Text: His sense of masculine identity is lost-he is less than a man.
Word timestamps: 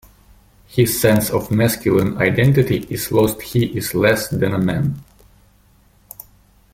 His 0.65 0.99
sense 0.99 1.29
of 1.29 1.51
masculine 1.51 2.17
identity 2.17 2.87
is 2.89 3.11
lost-he 3.11 3.67
is 3.77 3.93
less 3.93 4.29
than 4.29 4.51
a 4.51 4.57
man. 4.57 4.99